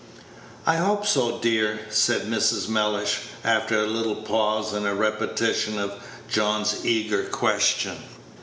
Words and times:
"I 0.65 0.77
hope 0.77 1.05
so, 1.05 1.37
dear," 1.37 1.81
said 1.91 2.23
Mrs. 2.23 2.67
Mellish, 2.67 3.19
after 3.43 3.77
a 3.79 3.85
little 3.85 4.15
pause, 4.23 4.73
and 4.73 4.87
a 4.87 4.95
repetition 4.95 5.77
of 5.77 5.91
John's 6.27 6.83
eager 6.83 7.25
question. 7.25 7.97